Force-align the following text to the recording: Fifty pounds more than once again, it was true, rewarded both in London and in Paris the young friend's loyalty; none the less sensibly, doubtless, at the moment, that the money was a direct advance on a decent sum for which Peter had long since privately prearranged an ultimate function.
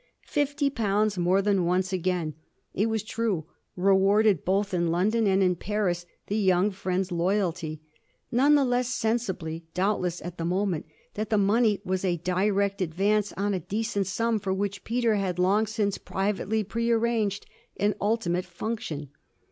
Fifty 0.25 0.71
pounds 0.71 1.19
more 1.19 1.43
than 1.43 1.63
once 1.63 1.93
again, 1.93 2.33
it 2.73 2.87
was 2.87 3.03
true, 3.03 3.45
rewarded 3.75 4.43
both 4.43 4.73
in 4.73 4.87
London 4.87 5.27
and 5.27 5.43
in 5.43 5.55
Paris 5.55 6.07
the 6.25 6.35
young 6.37 6.71
friend's 6.71 7.11
loyalty; 7.11 7.81
none 8.31 8.55
the 8.55 8.65
less 8.65 8.87
sensibly, 8.89 9.63
doubtless, 9.75 10.19
at 10.23 10.39
the 10.39 10.43
moment, 10.43 10.87
that 11.13 11.29
the 11.29 11.37
money 11.37 11.81
was 11.85 12.03
a 12.03 12.17
direct 12.17 12.81
advance 12.81 13.31
on 13.33 13.53
a 13.53 13.59
decent 13.59 14.07
sum 14.07 14.39
for 14.39 14.55
which 14.55 14.83
Peter 14.83 15.17
had 15.17 15.37
long 15.37 15.67
since 15.67 15.99
privately 15.99 16.63
prearranged 16.63 17.45
an 17.77 17.93
ultimate 18.01 18.45
function. 18.45 19.11